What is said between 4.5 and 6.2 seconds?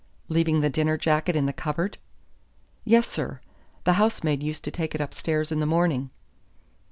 to take it upstairs in the morning."